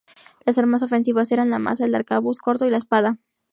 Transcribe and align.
Las 0.47 0.57
armas 0.57 0.81
ofensivas 0.81 1.31
eran 1.31 1.51
la 1.51 1.59
maza, 1.59 1.85
el 1.85 1.93
arcabuz 1.93 2.39
corto 2.39 2.65
y 2.65 2.71
la 2.71 2.77
espada. 2.77 3.19